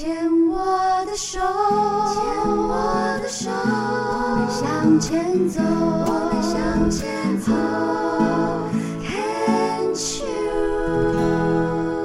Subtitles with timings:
[0.00, 0.16] 牵
[0.48, 0.56] 我
[1.04, 7.52] 的手，牵我的手，我们向前走，我们向前走。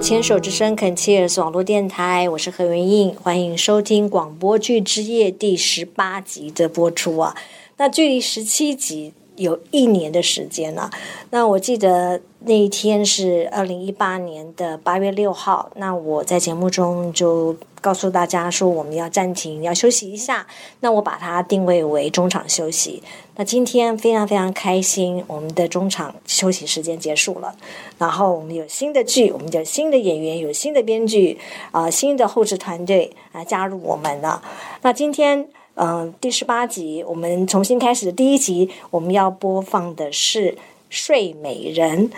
[0.01, 7.33] 牵手之声 c o n c h e r 网络电台，我是何元印，欢迎收听广播剧之夜第十八集的播出啊。
[7.77, 10.89] 那距离十七集有一年的时间了。
[11.29, 20.45] 那我记得那一天是二零一八年的八月六号，那我在节目中就告诉大家说我们要暂停，要休息一下。
[20.79, 23.01] 那我把它定位为中场休息。
[23.35, 27.53] 那今天非常非常开心，我们的中场休息时间结束了，
[27.97, 31.37] 然后我们有新的剧，我们有新的演员，有新的编剧
[31.71, 34.41] 啊、新的后置团队啊加入我们了。
[34.81, 35.47] 那今天。
[35.75, 40.51] 嗯，第十八集我们重新开始的第一集，我们要播放的是
[40.89, 42.09] 《睡美人》。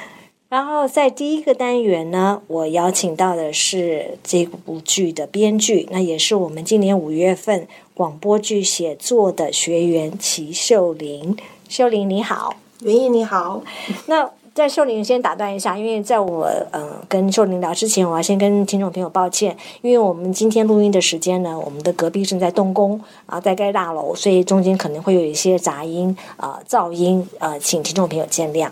[0.49, 11.35] 然后在第一个单元呢，我邀请到的是这部剧的编剧，那也是我们今年五月份广播剧写作的学员齐秀玲。
[11.67, 13.61] 秀玲你好，袁毅你好，
[14.05, 28.72] 那在秀玲先打断一下，因为在我呃跟秀玲聊之前，我要先跟听众朋友抱歉，因为我们今天录音的时间呢，我们的隔壁正在动工啊，在盖大楼，所以中间可能会有一些杂音啊、噪音呃，请听众朋友见谅。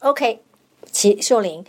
[0.00, 0.40] OK，
[0.90, 1.64] 齐秀玲，《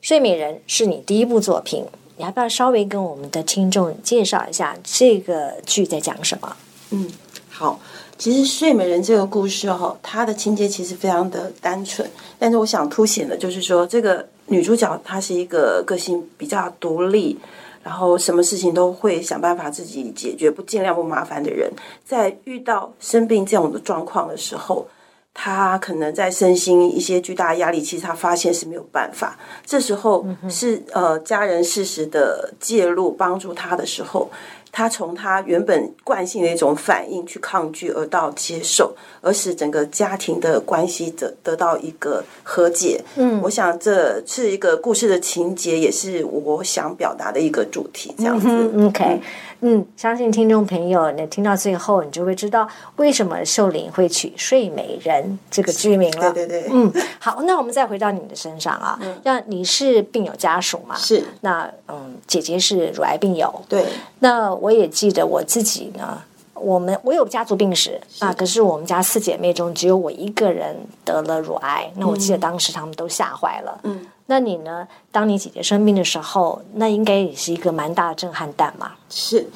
[0.00, 1.84] 睡美人》是你第一部作品，
[2.16, 6.56] 你要不要稍微跟我们的听众介绍一下这个剧在讲什么？
[6.90, 7.08] 嗯，
[7.48, 7.78] 好。
[8.18, 17.36] 其实《睡美人》这个故事哈，它的情节其实非常的单纯，但是我想凸显的就是说，这个女主角她是一个个性比较独立，
[17.82, 21.68] 然后什么事情都会想办法自己解决，不尽量不麻烦的人。
[22.04, 24.86] 在遇到生病这种的状况的时候，
[25.34, 29.36] 她可能在身心一些巨大的压力，其实她发现是没有办法。
[29.66, 34.30] 这时候是呃家人适时的介入帮助她的时候。
[34.72, 42.98] 他从他原本惯性的一种反应去抗拒，而到接受，而使整个家庭的关系得得到一个和解。
[43.16, 48.14] 嗯我想这是一个故事的情节，也是我想表达的一个主题。
[48.16, 49.20] 这样子，嗯，OK，
[49.64, 56.32] 嗯，相信听众朋友，你听到最后，你就会知道为什么秀玲会取《睡美人》这个剧名了。
[56.32, 60.96] 对对对，嗯，好，那我们再回到你的身上啊，那你是病友家属嘛？
[60.96, 61.22] 是。
[61.42, 63.84] 那嗯，姐姐是乳癌病友，对，
[64.18, 66.20] 那我也记得我自己呢，
[66.62, 71.92] 我们我有家族病史啊，可是我们家四姐妹中只有我一个人得了乳癌。
[71.96, 73.80] 那我记得当时他们都吓坏了。
[73.82, 74.86] 嗯，那你呢？
[75.10, 78.92] 当你姐姐生病的时候，那应该也是一个蛮大的震撼弹嘛。
[79.10, 79.48] 是。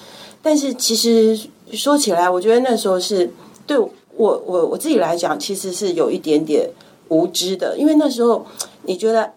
[0.43, 3.33] 但是其实说起来，我觉得那时候是
[3.67, 6.69] 对我我我自己来讲，其实是有一点点
[7.09, 8.47] 无知的，因为那时候
[8.83, 9.33] 你觉得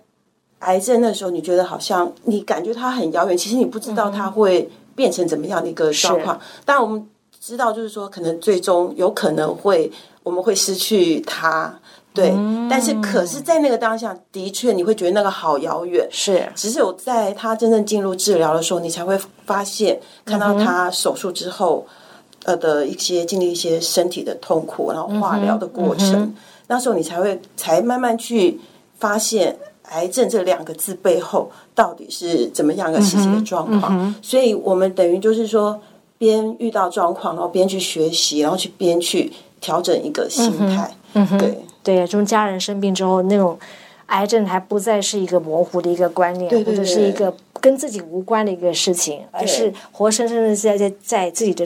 [0.60, 6.40] 癌症那时候你觉得好像你感觉它很遥远，其实你不知道它会变成怎么样的一个状况。
[6.66, 7.10] 当然我们
[7.40, 9.92] 知道，就是说可能最终有可能会
[10.24, 11.74] 我们会失去他，
[12.14, 12.34] 对。
[12.70, 16.08] 但是可是，在那个当下，的确你会觉得那个好遥远。
[16.12, 21.88] 是，只有在他真正进入治疗的时候，你才会发现，看到他手术之后，
[22.44, 26.36] 呃的一些经历一些身体的痛苦，然后化疗的过程，
[26.68, 28.60] 那时候你才会才慢慢去
[29.00, 34.14] 发现癌症这两个字背后到底是怎么样一个实际的状况。
[34.22, 35.80] 所以我们等于就是说，
[36.20, 40.96] 边遇到状况，然后边去学习，然后去边去调整一个心态。
[41.14, 41.58] 嗯哼，对。
[41.82, 43.58] 对，从家人生病之后，那种
[44.08, 51.66] 癌症还不再是一个模糊的一个观念，对对或者是一个跟自己无关的一个事情，而是活生生的在在在自己的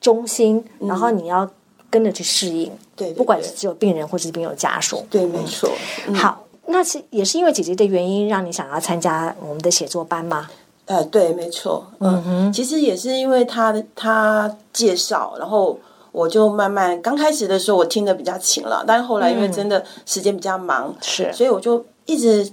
[0.00, 1.48] 中心，然后你要
[1.90, 2.68] 跟着去适应。
[2.68, 5.04] 嗯对对不管是只有病人或者是病友家属。
[5.08, 5.70] 对，没错。
[6.06, 10.48] 嗯好，那是也是因为姐姐的原因，让你想要参加我们的写作班吗？
[10.92, 15.78] 呃，对，没错，嗯，其实也是因为他的他介绍，然后
[16.10, 21.32] 我就慢慢刚开始的时候我听的比较勤了，但是后来因为真的时间比较忙，是。
[21.32, 22.46] 所以我就一直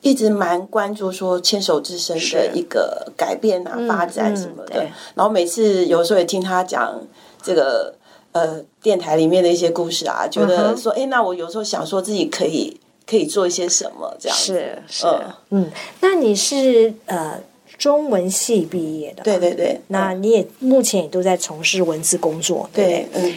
[0.00, 4.82] 一直蛮关注说牵手之声的一个改变啊、发展什么的，
[5.14, 6.98] 然后每次有时候也听他讲
[7.42, 7.94] 这个
[8.32, 15.20] 呃电台里面的一些故事啊，觉得说，哎、那我有时候想说自己可以可以做一些什么这样子，是是，嗯。
[15.50, 15.70] 嗯，
[16.00, 17.38] 那你是呃
[17.76, 23.34] 中文系毕业的，对对对，嗯那你也目前也都在从事文字工作，对不对对，嗯。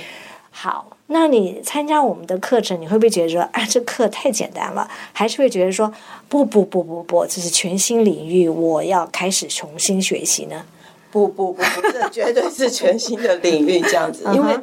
[0.50, 4.90] 好，那你参加我们的课程，你会不会觉得说， 啊，这课太简单了？
[5.14, 5.94] 还是会觉得说，
[6.28, 10.66] 不不不不不，这是全新领域，我要开始重新学习呢？
[11.12, 14.24] 不不不不，这绝对是全新的领域这样子。
[14.34, 14.58] 因为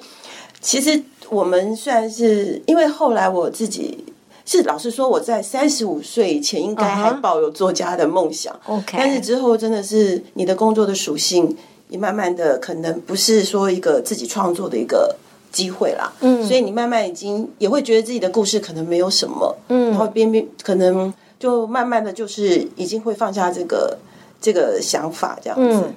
[0.60, 4.04] 其实我们虽然是因为后来我自己
[4.46, 8.54] 是老实说，我在三十五岁以前应该还抱有作家的梦想。
[8.66, 11.56] OK 但是之后真的是你的工作的属性，
[11.88, 15.16] 你慢慢的可能不是说一个自己创作的一个
[15.50, 16.12] 机会啦。
[16.20, 23.96] 嗯，所以你慢慢已经也会觉得自己的故事可能没有什么，嗯，然后边边可能就慢慢的就是已经会放下这个
[24.40, 25.80] 这个想法这样子。
[25.86, 25.94] 嗯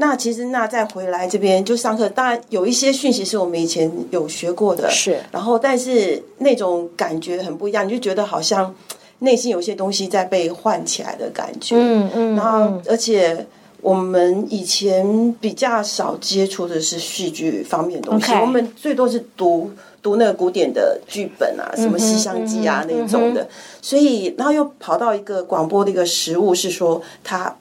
[0.00, 8.74] 那其实那再回来这边就上课，当然有一些讯息是我们以前有学过的，是然后但是那种感觉很不一样，你就觉得好像
[9.18, 11.76] 内心有些东西在被唤起来的感觉。
[11.76, 13.46] 嗯嗯，然后而且
[13.82, 19.70] 我们以前比较少接触的是戏剧方面的东西我们最多是读
[20.02, 23.46] 读那个古典的剧本啊，什么《西厢记》啊、嗯那种的。
[23.82, 27.54] 所以然后又跑到一个广播的一个实物，是说它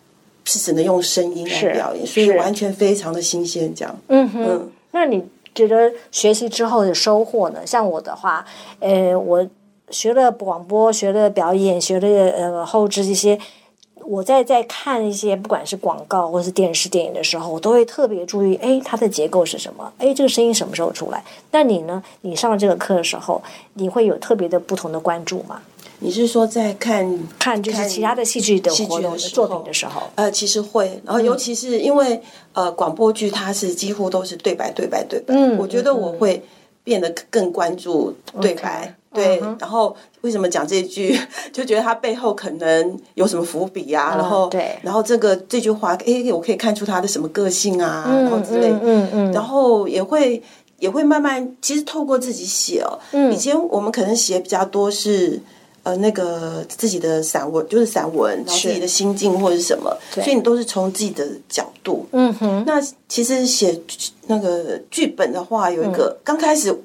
[0.50, 3.96] 是只能用声音来表演，所以完全非常的新鲜，这样。
[4.08, 5.24] 嗯哼，嗯那你
[5.54, 7.60] 觉得学习之后的收获呢？
[7.66, 8.44] 像我的话，
[8.80, 9.48] 呃，我
[9.92, 13.38] 学了广播，学了表演，学了呃后置这些。
[14.10, 19.94] 我在在看一些不管是广告或是电视电影的时候，我都会特别注意，哎，它的结构是什么？
[20.00, 21.24] 哎，这个声音什么时候出来？
[21.52, 22.02] 那你呢？
[22.22, 23.40] 你上这个课的时候，
[23.76, 25.62] 你会有特别的不同的关注吗？
[26.00, 32.20] 你是说在看看就是其他的戏剧的戏剧活动的作品的时候，呃，其实会，然后尤其是因为、
[32.54, 36.42] 呃广播剧它是几乎都是对白对白对白，嗯我觉得我会
[36.84, 38.96] 变得更关注对白。
[39.12, 41.20] 对，然后为什么讲这句，
[41.52, 44.78] 就觉得他背后可能有什么伏笔啊，然后对。
[44.84, 49.32] 然后这个这句话，哎，我可以看出他的什么个性啊，然后之类，嗯嗯嗯。
[49.32, 50.40] 然后也会
[50.78, 53.34] 也会慢慢，其实透过自己写哦，嗯。
[53.34, 55.42] 以前我们可能写比较多是
[55.84, 62.06] 呃那个自己的散文，就是散文，然后自己的心境或者是什么，所以你都是从自己的角度。
[62.12, 63.80] 嗯哼，那其实写
[64.28, 66.76] 那个剧本的话，有一个、嗯刚开始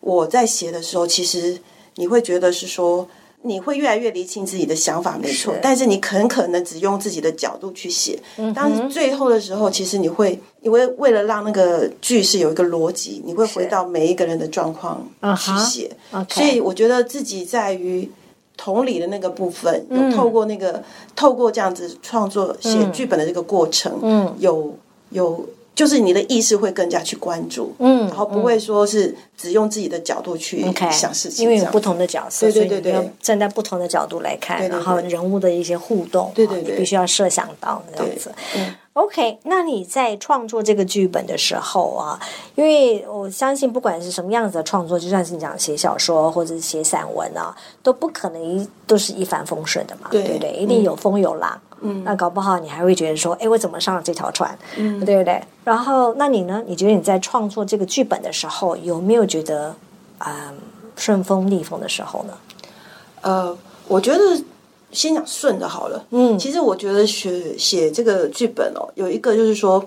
[0.00, 1.58] 我在写的时候，其实
[1.96, 3.08] 你会觉得是说。
[3.42, 8.20] 你会越来越理清自己的想法，没错，但是你很可能只用自己的角度去写。
[8.36, 15.90] 嗯但是最后的时候，其实你会，因为为了让那个剧是有一个逻辑，你会回到每一个人的状况去写。
[16.10, 18.06] OK 所以我觉得自己在于
[18.62, 20.10] 同理的那个部分，嗯。
[20.10, 20.82] 有透过那个
[21.16, 24.34] 透过这样子创作写剧本的这个过程，嗯。
[24.38, 24.76] 有
[25.08, 25.48] 有
[25.80, 38.30] 就是你的意识会更加去关注，嗯然后不会说是只用自己的角度去想事情，因为有不同的角色，对对对对所以你要站在不同的角度来看，然后人物的一些互动，对对你必须要设想到这样子。
[38.58, 38.74] 嗯。
[38.94, 42.20] OK，那你在创作这个剧本的时候啊，
[42.56, 50.52] 因为我相信不管是什么样子的创作，就算是你讲写小说或者是写散文啊，都不可能一都是一帆风顺的嘛，对不对？
[50.54, 51.58] 一定有风有浪。
[51.69, 51.69] 嗯，
[52.04, 54.56] 那搞不好你还会觉得说，哎，我怎么上了这条船？
[54.76, 55.42] 嗯，对不对？
[55.64, 56.62] 然后，那你呢？
[56.66, 59.74] 你觉得你在创作这个剧本的时候，有没有觉得
[60.18, 60.58] 嗯
[60.96, 62.34] 顺风逆风的时候呢？
[63.22, 63.56] 呃，
[63.88, 64.18] 我觉得
[64.92, 66.04] 先讲顺的好了。
[66.10, 69.84] 嗯其实我觉得写写这个剧本哦，有一个就是说，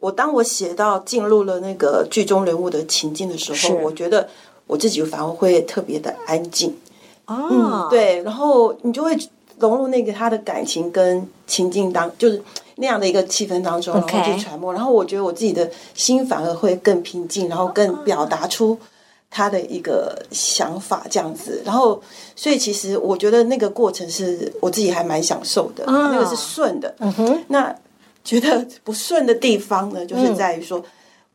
[0.00, 4.28] 我当我写到进入了那个剧中人物的情境的时候，我觉得
[4.66, 6.76] 我自己反而会特别的安静。
[7.26, 9.16] 哦，嗯，，对，然后你就会
[9.62, 12.42] 融入那个他的感情跟情境当，就是
[12.74, 14.72] 那样的一个气氛当中，然后去揣摩。
[14.72, 18.76] 然后我觉得我自己的心反而会更平静，然后更表达出
[19.30, 21.62] 他的一个想法这样子。
[21.64, 22.02] 然后，
[22.34, 26.92] 所以其实我觉得那个过程是我自己还蛮享受的，啊那个是顺的。
[26.98, 27.72] 嗯哼，那
[28.24, 30.82] 觉得不顺的地方呢，就是在于说，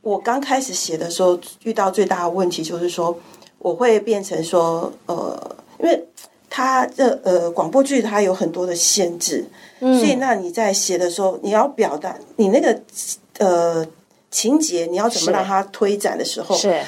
[0.02, 3.18] 我刚开始写的时候遇到最大的问题就是说，
[3.60, 6.08] 我会变成说，呃，因为
[6.50, 9.46] 它的呃广播剧它有很多的限制，
[9.80, 12.80] 所以那你在写的时候，你要表达你那个
[13.40, 13.86] 呃
[14.32, 16.82] 情节，你要怎么是让它推展的时候，是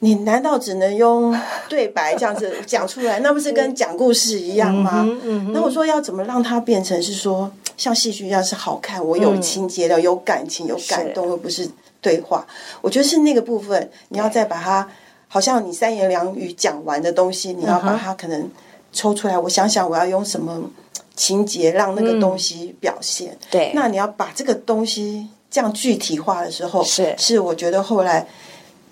[0.00, 1.36] 你难道只能用
[1.68, 3.18] 对白这样子讲出来？
[3.20, 5.04] 那不是跟讲故事一样吗？
[5.52, 11.68] 那我说要怎么让它变成是说像戏剧一样是好看，我有情节的，有感情，有感动，而不是
[12.00, 12.46] 对话。
[12.80, 14.88] 我觉得是那个部分，你要再把它，
[15.26, 18.48] 好像你三言两语讲完的东西，你要把它可能
[18.92, 19.38] 抽出来。
[19.38, 20.62] 我想想，我要用什么
[21.14, 23.36] 情节让那个东西表现？
[23.50, 28.26] 对，那你要把这个东西这样具体化的时候，是是我觉得后来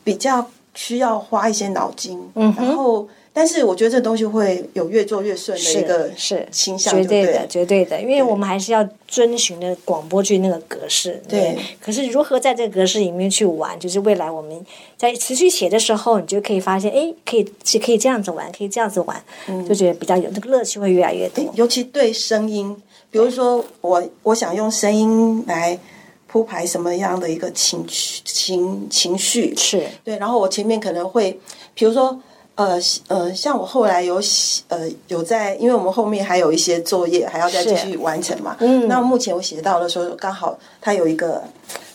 [0.02, 11.22] 比较需要花一些脑筋，然后但是我觉得这东西会有越做越顺的一个是倾向，绝对的，绝对的，因为我们还是要遵循的广播剧那个格式。
[11.28, 11.54] 对。
[11.78, 14.64] 可是如何在这个格式里面去玩，就是未来我们
[14.96, 19.22] 在持续写的时候，你就可以发现，哎，可以是可以这样子玩，可以这样子玩，
[19.68, 21.44] 就觉得比较有那个乐趣会越来越多。
[21.56, 22.74] 尤其对声音，
[23.10, 25.78] 比如说我我想用声音来
[26.26, 29.86] 铺排什么样的一个情绪情情绪，是。
[30.02, 31.38] 对，然后我前面可能会，
[31.74, 32.18] 比如说
[32.56, 38.56] 呃呃，像我后来有写呃有在，因为我们后面还有一些作业还要再继续完成嘛。
[38.60, 41.42] 嗯那目前我写到的时候，刚好它有一个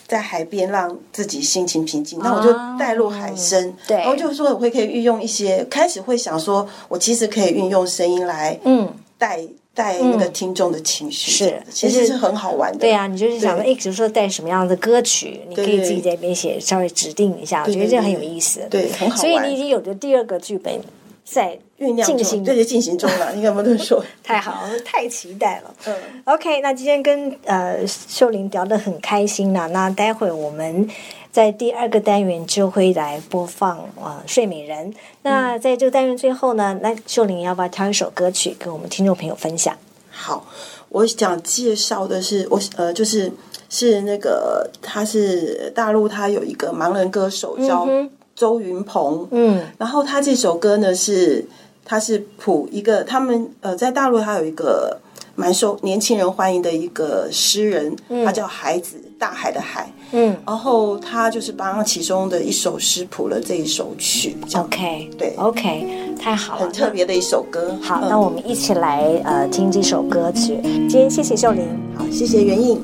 [0.06, 8.88] 在海边让自己心情平静，那我就带入海声，啊对然后就是说我会可以运用一些，开始会想说，我其实可以运用声音来嗯，
[9.18, 9.40] 带
[9.74, 12.78] 带那个听众的情绪，是其实是很好玩的。
[12.78, 18.60] 对啊，你就是想说，对哎，比如说带什么样的歌曲，你可以自己在那边写，稍微指定一下，我觉得这很有意思。
[18.70, 19.16] 对，很好玩。
[19.16, 20.78] 所以你已经有着第二个剧本
[21.24, 23.32] 在酝酿中，进行对，就进行中了。
[23.36, 24.04] 你敢不能说？
[24.22, 25.74] 太好了，太期待了。
[25.86, 29.68] 嗯 OK，那今天跟呃秀玲聊得很开心了。
[29.68, 30.86] 那待会我们
[31.32, 34.92] 在第二个单元就会来播放呃睡美人。
[35.22, 39.74] 那在这个单元最后呢，那秀玲要不要挑一首歌曲跟我们听众朋友分享？
[40.10, 40.46] 好，
[40.90, 43.32] 我想介绍的是我呃，就是
[43.70, 47.88] 是那个他是大陆，他有一个盲人歌手叫
[48.36, 49.64] 周云鹏，嗯。
[49.78, 51.46] 然后他这首歌呢是
[51.82, 55.00] 他是谱一个他们呃在大陆他有一个
[55.34, 59.88] 蛮受年轻人欢迎的一个诗人，他叫孩子，大海的海。
[60.14, 65.86] 嗯然后他就是帮其中的一首诗谱了这一首曲，这样，OK，对，OK，
[66.20, 67.74] 太好了，很特别的一首歌。
[67.80, 70.58] 好，嗯那我们一起来呃听这首歌曲。
[70.62, 71.62] 今天谢谢秀玲。
[71.96, 72.80] 好，谢谢袁颖。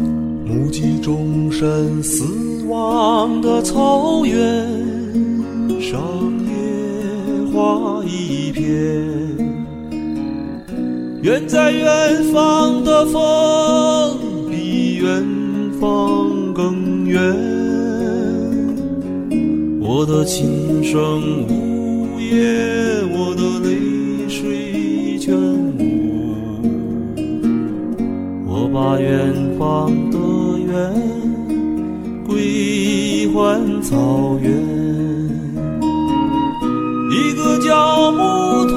[0.46, 2.24] 目击众生死
[2.68, 4.38] 亡的草原
[5.82, 6.00] 上，
[6.46, 8.64] 野花一片。
[11.20, 14.16] 远在远方的风，
[14.48, 15.22] 比远
[15.80, 17.20] 方更远。
[19.80, 25.34] 我的琴声呜咽，我的泪水全
[25.78, 25.80] 无。
[28.46, 30.18] 我把远方的
[30.58, 30.72] 远
[32.26, 34.50] 归还草原，
[37.10, 38.76] 一个叫木头，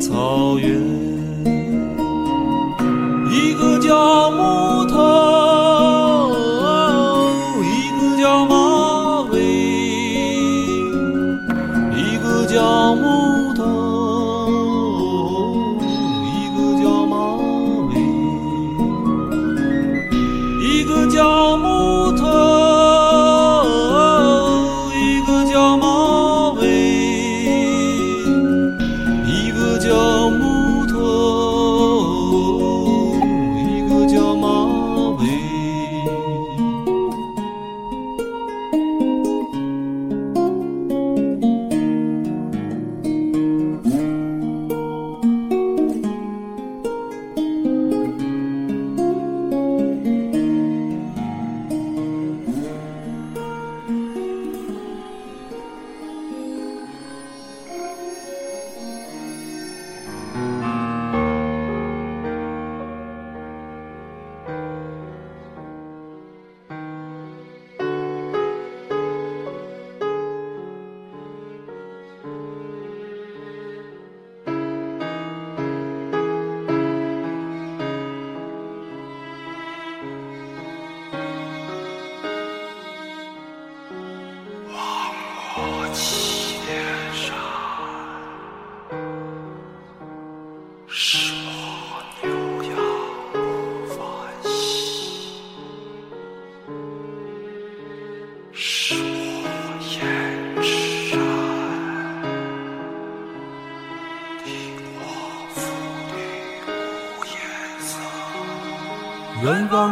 [0.00, 1.07] 草原，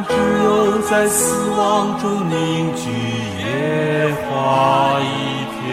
[0.08, 2.90] 只有在死亡中凝聚
[3.38, 5.04] 野花一
[5.54, 5.64] 片，